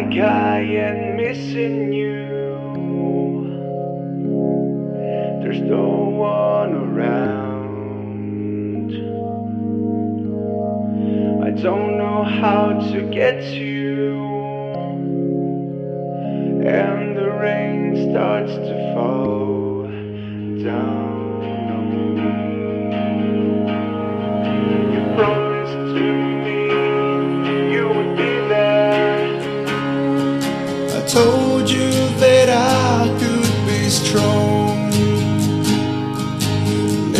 [0.00, 2.16] like I am missing you.
[5.42, 7.30] There's no one around.
[11.44, 14.24] I don't know how to get to you.
[16.66, 19.49] And the rain starts to fall.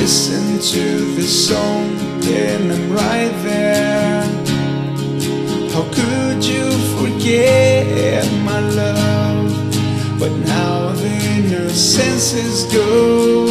[0.01, 1.85] Listen to this song,
[2.25, 4.23] and I'm right there.
[5.73, 9.53] How could you forget my love?
[10.19, 13.45] But now the your senses go.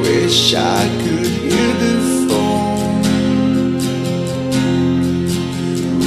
[0.00, 3.02] Wish I could hear the phone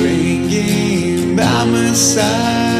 [0.03, 2.77] ringing by my side,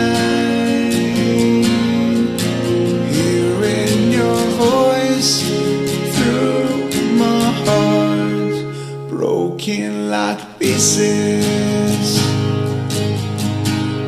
[9.76, 12.18] like pieces.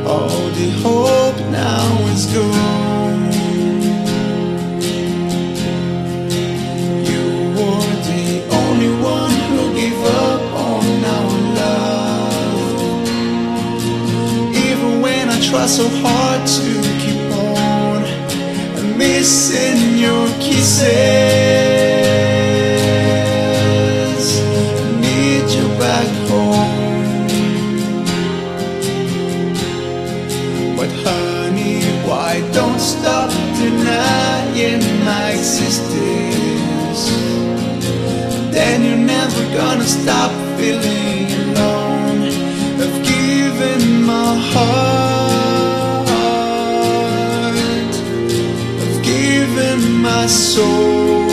[0.08, 3.32] All the hope now is gone.
[7.04, 7.26] You
[7.58, 8.26] were the
[8.62, 12.80] only one who gave up on our love.
[14.56, 18.06] Even when I try so hard to keep on,
[18.78, 21.49] I'm missing your kisses.
[35.40, 37.02] Existence?
[38.52, 42.24] Then you're never gonna stop feeling alone.
[42.84, 46.10] I've given my heart,
[48.84, 51.28] I've given my soul.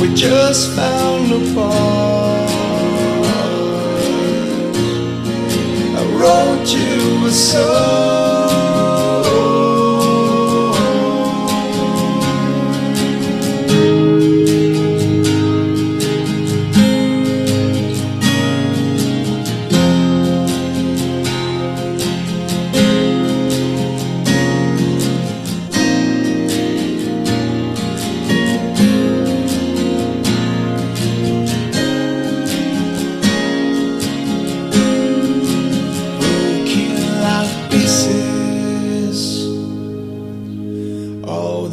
[0.00, 2.50] We just fell apart.
[5.98, 8.07] I wrote you a song.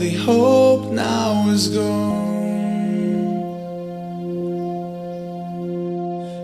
[0.05, 2.25] The hope now is gone.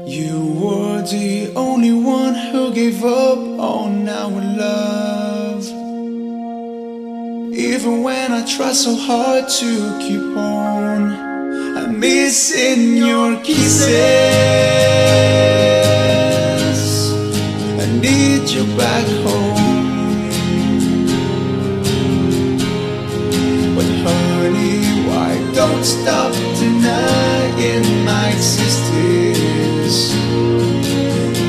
[0.07, 3.37] You were the only one who gave up
[3.77, 5.63] on our love.
[7.53, 11.01] Even when I try so hard to keep on,
[11.77, 13.91] I'm missing your kisses.
[25.81, 30.13] Why don't stop denying my existence?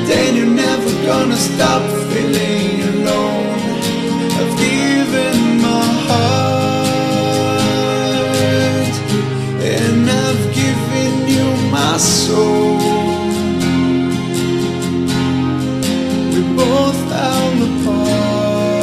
[0.09, 3.47] Then you're never gonna stop feeling alone.
[4.41, 6.53] I've given my heart,
[9.61, 12.79] and I've given you my soul.
[16.33, 18.83] we both fell apart.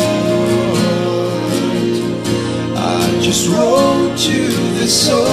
[2.78, 5.29] I just wrote you this song.